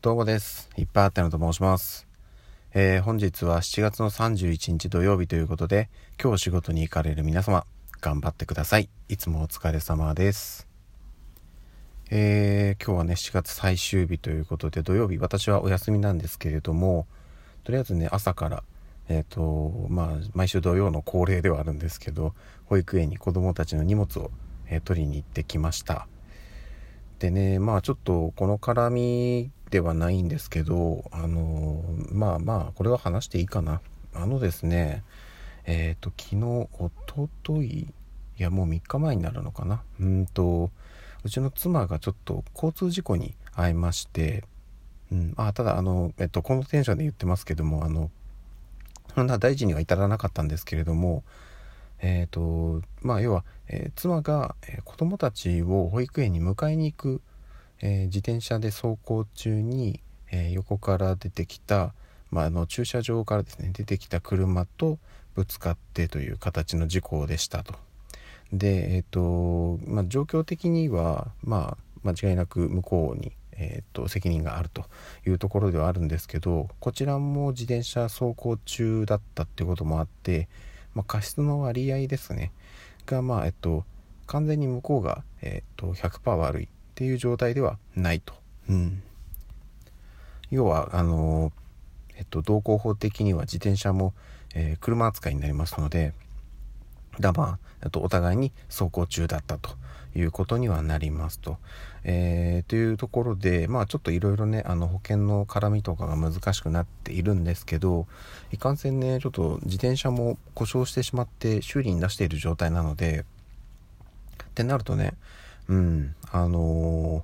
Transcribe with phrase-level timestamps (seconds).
[0.00, 0.70] どうもです。
[0.76, 2.06] いっぱいあったのと申します。
[2.72, 5.90] えー、本日は7月の31日土曜日ということで、
[6.22, 7.66] 今日仕事に行かれる皆様、
[8.00, 8.88] 頑張ってください。
[9.08, 10.68] いつもお疲れ様です。
[12.10, 17.08] えー、今日はね、7月最終日ということで、土曜日、私はお休みなんですけれども、
[17.64, 18.62] とりあえずね、朝から、
[19.08, 22.34] えっ、ー、と、まあ、毎週土曜の恒例ではあるんですけど、
[22.66, 24.30] 保育園に子供たちの荷物を、
[24.68, 26.06] えー、取りに行ってきました。
[27.18, 33.80] でね、まあちょっとこの絡みではないんですけど、あのまあまあ、これは話していいかな。
[34.14, 35.04] あのですね、
[35.64, 37.88] えっ、ー、と、昨日、おととい、い
[38.38, 39.82] や、もう3日前になるのかな。
[40.00, 40.70] うんと、
[41.24, 44.44] うちの妻がちょっと交通事故に遭いまして、
[45.12, 48.10] うん、あ、ただ、あの、えっと、このテンションで言ってますけども、あの、
[49.14, 51.24] そんな大事には至らなかったんですけれども、
[52.00, 57.20] えっ、ー、と、まあ、要は、えー、妻が、えー、子供たちを保育園に迎えに行く
[57.80, 60.00] えー、自転車で走行中に、
[60.30, 61.94] えー、横から出てきた、
[62.30, 64.98] まあ、あの駐車場からですね出てきた車と
[65.34, 67.74] ぶつかってという形の事故でしたと。
[68.52, 74.86] で、えーとまあ、状況的には、まあ、間違いなく向こうに、えーと、責任があると
[75.26, 80.48] いうところではあるんですけどこちらも自転車走行中だったっていうこともあって、
[80.94, 82.52] まあ、過失の割合ですね
[83.06, 83.84] が、まあえっと、
[84.26, 86.68] 完全に向こうが、えっと、100%悪い
[86.98, 88.34] っていう状態ではないと。
[88.68, 89.00] うん、
[90.50, 91.52] 要はあの
[92.16, 94.14] えっと道交法的には自転車も、
[94.56, 96.12] えー、車扱いになりますので
[97.20, 99.76] だまあとお互いに走行中だったと
[100.16, 101.58] いうことにはなりますと。
[102.02, 108.08] えー、というところでまあちょっといろいろねあの保険の絡みとかが難しくなっているんですけど
[108.50, 113.24] いかんせんねちょっと自転車も故障してしまって修理に出している状態なので
[114.42, 115.14] ってなるとね
[115.68, 117.22] うん、あのー、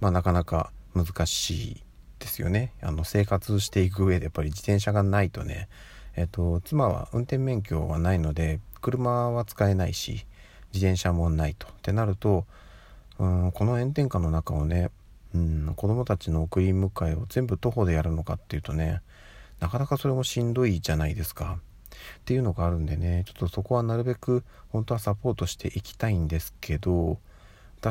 [0.00, 1.82] まあなかなか難しい
[2.18, 2.72] ですよね。
[2.82, 5.68] あの生活していく上でやっぱり自転車がないとね、
[6.16, 10.26] えっと、妻は運転免許はないので車は使えないし
[10.72, 12.46] 自転車もないとってなると、
[13.18, 14.90] うん、この炎天下の中をね、
[15.34, 19.00] うん、子供たちの送り迎えを全部徒歩でやるのかっていうとね
[19.60, 21.58] なかなかそれもしんどいじゃないですか。
[22.20, 27.18] っていうのがあるんでねちょっとそこはなるべく本当はサポートしていきたいんですけど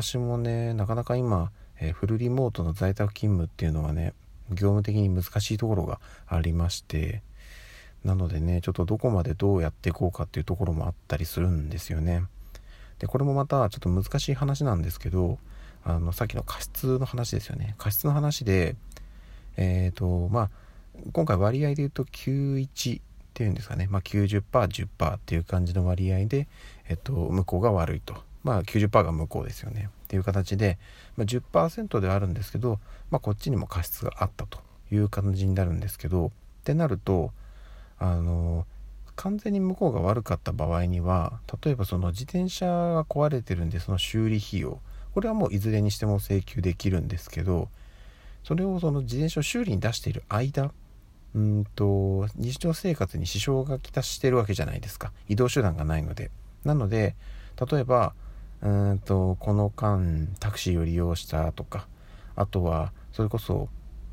[0.02, 4.12] 私もねなかなか今、えー、フルリモートの在宅勤務っていうのはね
[4.50, 7.22] 業務的に難しいところがありまして
[8.04, 12.24] なのでねちょっとどこまでどうやっていこうかっていうところもあったりするんですよね。
[12.98, 15.38] でこれもまたちょっと難しい話なんですけど
[15.82, 17.74] あのさっきの過失の話ですよね。
[17.78, 18.76] 過失の話で
[19.56, 20.50] えっ、ー、とまあ
[21.12, 23.02] 今回割合で言うと91っ
[23.32, 26.48] ていうんですかね、まあ、90%10% っていう感じの割合で、
[26.88, 28.25] えっと、向こうが悪いと。
[28.46, 29.90] まあ90%が向こうですよね。
[30.04, 30.78] っていう形で、
[31.16, 32.78] まあ、10%ではあるんですけど、
[33.10, 34.60] まあ、こっちにも過失があったと
[34.92, 36.30] いう感じになるんですけどっ
[36.62, 37.32] てなると
[37.98, 38.64] あの
[39.16, 44.78] 完全に向こうが悪かった場合には例えばその自転車が壊れてるんでその修理費用
[45.12, 47.68] これはもういずれにしても請求できるんですけど
[48.44, 50.70] それをその自転車を修理に出している間
[51.34, 55.12] うんと日常生活に支障がきたしてるわけじゃないですか。
[55.28, 56.30] 移動手段がないので。
[56.64, 57.14] なので
[57.70, 58.14] 例えば
[58.64, 61.86] んとこの間タクシーを利用したとか
[62.34, 63.68] あとはそれこそ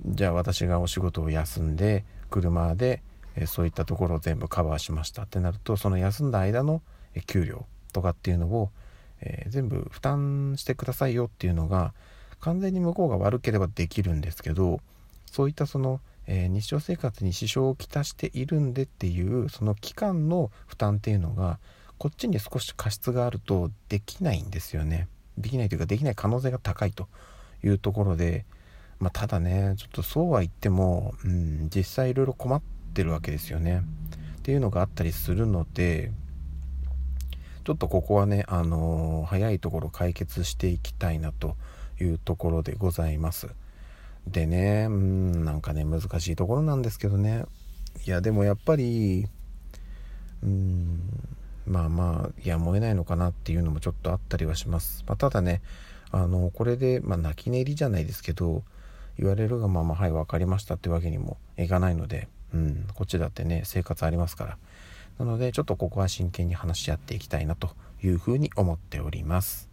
[0.05, 3.01] じゃあ私がお仕事を休んで車で
[3.47, 6.81] そういったところを全部カバーしましたってなるとその休んだ間の
[7.25, 8.71] 給料とかっていうのを、
[9.47, 11.93] 全部負担してくださいよっていうのが
[12.41, 14.81] 完全に向こうが悪ければできるんですけど
[15.31, 21.59] そういったその、日常生活に支障をきたしているんでっていうその期間の負担っていうのが
[22.03, 25.07] こっちに少し過失があるとできないんですよね。
[25.37, 27.07] できないというかできない可能性が高いと
[27.63, 28.43] いうところで、
[28.99, 32.61] まあ、ただねちょっとそうは言っても、うん、実際いろいろ困っ
[32.93, 33.83] てるわけですよね。
[34.39, 36.11] っていうのがあったりするので
[37.63, 41.55] ちょっとここはね、あのー、早いところ解決していきたいなと
[42.01, 43.47] いうところでございます。
[44.27, 47.45] でね、うん、なんかね、難しいところなんですけどね。
[48.05, 49.27] いや、でもやっぱり、
[50.43, 50.72] うん、
[51.73, 55.63] まあまあやむを得ないのかなっていうのもちょっとあったりはします、まあ、ただね
[56.11, 58.61] あのこれで、まあ、泣き寝入りじゃないですけど
[59.17, 64.57] 言われるがままはい分かりましたってわけにもいかないので、うん、こっちだってね生活ありますから。
[65.19, 67.69] なのでちょっとここは真剣に話し合っていきたいなと
[68.03, 69.69] いうふうに思っております。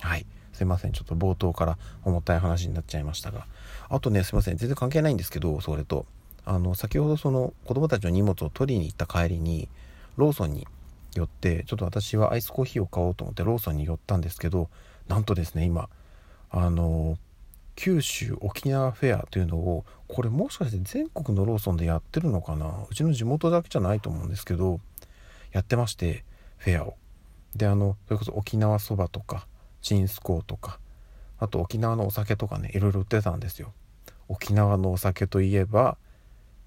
[0.00, 0.26] はい。
[0.52, 0.92] すいません。
[0.92, 3.46] ちょっと冒頭から重たい話になっちゃいましたが。
[3.88, 4.56] あとねすいません。
[4.56, 6.06] 全然関係ないんですけどそれと。
[6.44, 9.68] あの先ほどその子供たちの荷物を取りに行った帰りに
[10.16, 10.66] ローソンに
[11.14, 14.70] 寄ってちょっと私はアイスコーヒーを買おうと思ってローソンに寄ったんですけど
[15.08, 15.88] なんとですね今
[16.50, 17.18] あの
[17.74, 22.86] 九州沖縄フェアというのをこれもしかして全国のローソンでやってるのかな？
[22.90, 24.80] うちの地元だけじゃないと思うんですけど
[25.52, 26.24] やってまして
[26.58, 26.96] フェアを。
[27.56, 29.46] であのそれこそ沖縄そばとか
[29.80, 30.80] チンスコーとか
[31.38, 33.72] あと沖縄のお酒とかねいろいろ売ってたんですよ。
[34.28, 35.96] 沖縄のお酒といえば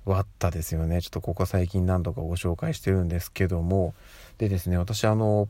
[0.06, 1.02] ワッタですよね。
[1.02, 3.94] ちょっとここ最近何度かご紹介してるんですけども。
[4.38, 5.48] でですね私あの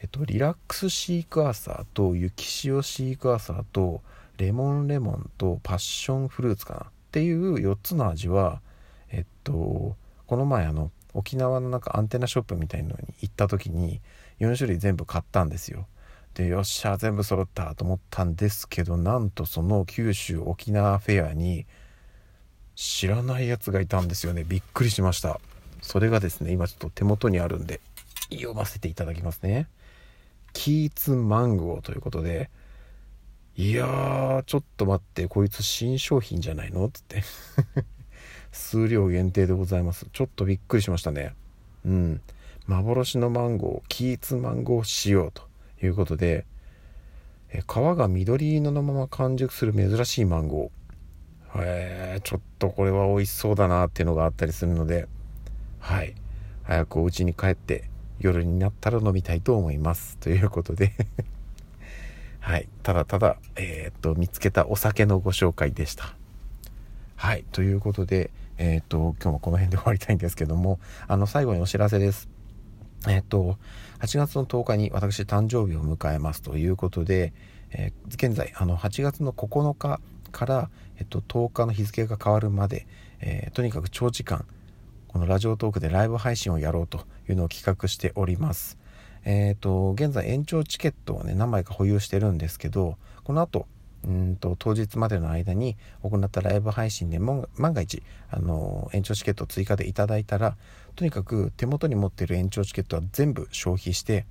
[0.00, 4.02] えっとリラックスシークワーサーと雪塩シークワーサーと
[4.38, 8.60] レモンレモンとパッションフルーツかなっていう4つの味は
[9.10, 9.96] えっと
[10.26, 14.00] この前あの沖縄のなんかアンテナショップみたいのに行った時に
[14.40, 15.86] 4種類全部買ったんですよ。
[16.34, 21.66] でよっしゃ全部揃ったと思ったんですけどなんとその九州沖縄フェアに
[22.74, 24.44] 知らないやつがいたんですよね。
[24.44, 25.40] びっくりしました。
[25.82, 27.80] それがですね今ちょっと手元にあるんで
[28.30, 29.68] 読ませていただきますね。
[30.52, 32.50] キーツマンゴーということで
[33.56, 36.88] いやーちょっと待ってこいつ新商品じゃないの？
[36.88, 37.22] つって。
[38.52, 40.06] 数量限定でございます。
[40.12, 41.34] ちょっとびっくりしましたね。
[41.84, 42.20] うん。
[42.66, 45.42] 幻のマンゴーキーツマンゴー仕様と
[45.82, 46.46] いうことで
[47.50, 50.81] 皮が緑色のまま完熟する珍しいマンゴー。
[51.56, 55.06] えー、ちょっとこれは美味しそうだなっていうのがあったりするので
[55.80, 56.14] はい。
[56.62, 57.90] 早くお家に帰って
[58.20, 60.16] 夜になったら飲みたいと思います。
[60.18, 60.92] ということで。
[62.40, 62.68] はい。
[62.82, 66.14] ただただえー、っと見つけたお酒のご紹介でした。
[67.16, 67.44] はい。
[67.52, 70.78] ということでえー、っと今日もこの辺で終わりたいんですけども
[71.08, 72.28] あの最後にお知らせです。
[73.08, 73.58] えっと、
[73.98, 76.42] 8月の10日に私誕生日を迎えます。
[76.42, 77.32] ということで、
[77.72, 80.00] えー、現在、あの、8月の9日
[80.32, 82.86] から、えっと、10日の日付が変わるまで、
[83.20, 84.44] えー、とにかく長時間、
[85.06, 88.78] このラジオトークでライブ配信をやろうというのを企画しております。
[89.24, 93.66] えっ、と、現在延長チケットをね、何枚か保有してるんですけど、この後、
[94.04, 100.56] うんと当日までの間に行ったライブ配信で万が一あの延長チケットを追加でいただいたら
[100.96, 104.26] とにかく手元に持っている延長チケットは全部消費して、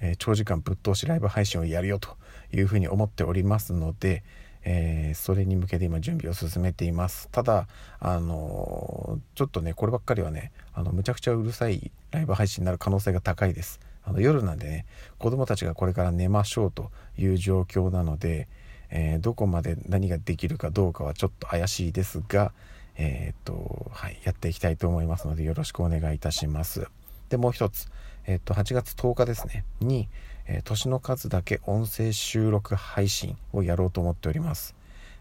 [0.00, 2.16] えー、長時間ぶっ通しライブ配信をやるよと
[2.52, 4.22] いうふうに思っておりますので、
[4.64, 7.66] えー、それに向けて今準備を進めていますただ
[7.98, 14.86] あのちょっとねこればっかりはねあのむちゃくちゃうるさいライブ配信になる可能性が高いですあの夜なんでね
[15.18, 18.48] 子供たちがこれから寝ましょうという状況なので
[18.92, 22.52] えー、どこまで何ができるかどうかはちょっと怪しいですが、
[22.96, 26.86] えー、っと、はい、やっていきたいと思いますのでよろしくお願いいたします。
[27.30, 27.88] で、もう一つ、
[28.26, 30.08] えー、っと、8月10日ですね、に、
[30.46, 34.74] えー、年の数だけ音声収録配信をやろうと思っております。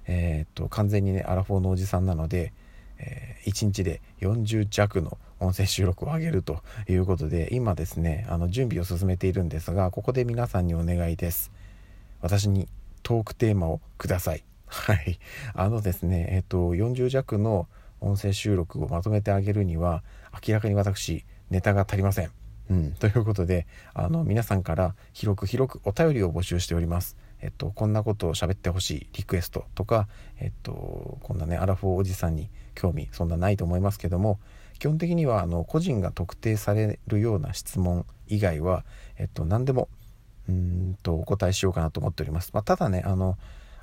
[0.07, 2.53] えっと、完全にね、アラフォーのおじさんなので、
[2.99, 11.51] え1日で40弱の音声収録を上げるということで、今ですね、あの、準備を進めているんですが、ここで皆さんにお願いです。
[12.21, 12.67] 私に
[13.03, 14.43] トークテーマをください。
[14.67, 15.19] はい。
[15.53, 17.67] あのですね、えっと、40弱の
[17.99, 20.03] 音声収録をまとめてあげるには、
[20.47, 22.40] 明らかに私、ネタが足りません。
[22.69, 22.91] うん。
[22.93, 27.17] ということで、あの、皆さんから広く広くお便りを募集しております。
[27.41, 30.07] えっと、こんなことを喋ってほしいリクエストとか、
[30.39, 34.39] えっと、こんなね、アラフォーおじさんに興味、そんなないと思いますけども、
[34.77, 38.85] 基本的には、あの、個人が特定されるような質問以外は、
[39.17, 39.89] えっと、何でも
[40.49, 42.51] うんとお答えしようかなと思っております。
[42.53, 43.37] まあ、ただね、あの、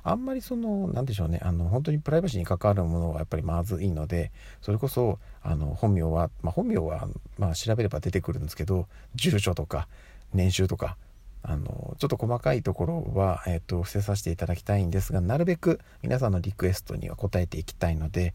[0.09, 4.31] あんまりその、なんでしょうね、あの、本当にプライバシーに関わるものはやっぱりまずいので、
[4.61, 7.07] それこそ、あの、本名は、まあ、本名は、
[7.37, 9.87] まあ、調べれば出てくるんですけど、住所とか、
[10.33, 10.97] 年収とか、
[11.43, 18.33] あの、ちょっと細かいところは、えっ、と、伏せさせていただきたいんですが、なるべく皆さんのリクエストには答えていきたいので、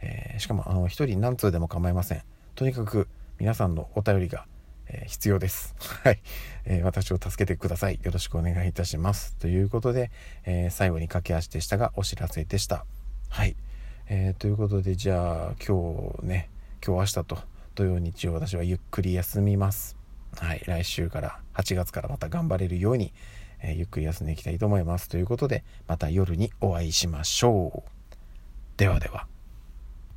[0.00, 2.22] えー、しかも、あの、一人何通でも構いません。
[2.54, 4.46] とにかく、皆さんのお便りが
[4.88, 5.74] え、必要です。
[6.04, 6.20] はい、
[6.64, 8.00] えー、私を助けてください。
[8.02, 9.34] よろしくお願いいたします。
[9.36, 10.10] ということで、
[10.44, 12.86] えー、最後に駆け足でしたが、お知らせでした。
[13.28, 13.56] はい。
[14.06, 16.50] えということで、じゃあ、今日ね、
[16.86, 17.38] 今日明日と
[17.74, 19.96] 土曜日曜私はゆっくり休みます。
[20.36, 20.62] はい。
[20.66, 23.12] 来週から、8月からまた頑張れるように、
[23.62, 25.08] えゆっくり休んでいきたいと思います。
[25.08, 27.90] ということで、また夜にお会いしましょう。
[28.76, 29.33] ではでは。